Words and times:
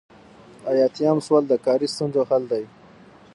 ایاتیام 0.71 1.17
سوال 1.25 1.43
د 1.47 1.53
کاري 1.65 1.87
ستونزو 1.93 2.21
حل 2.29 2.43
دی. 2.51 2.63